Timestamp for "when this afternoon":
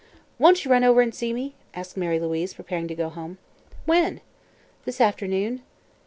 3.85-5.61